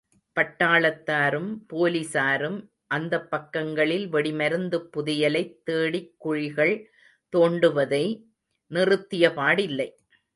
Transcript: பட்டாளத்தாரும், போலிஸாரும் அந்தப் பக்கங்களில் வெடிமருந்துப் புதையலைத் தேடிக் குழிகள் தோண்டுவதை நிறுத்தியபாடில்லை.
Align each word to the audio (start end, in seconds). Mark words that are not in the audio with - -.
பட்டாளத்தாரும், 0.35 1.49
போலிஸாரும் 1.73 2.57
அந்தப் 2.87 3.29
பக்கங்களில் 3.29 4.13
வெடிமருந்துப் 4.13 4.89
புதையலைத் 4.97 5.61
தேடிக் 5.63 6.15
குழிகள் 6.17 6.73
தோண்டுவதை 7.33 8.05
நிறுத்தியபாடில்லை. 8.71 9.89